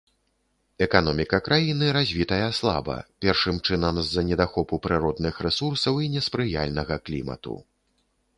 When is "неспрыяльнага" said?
6.17-6.95